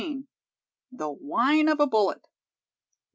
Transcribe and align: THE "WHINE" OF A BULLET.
THE 0.91 1.11
"WHINE" 1.11 1.67
OF 1.67 1.79
A 1.79 1.85
BULLET. 1.85 2.27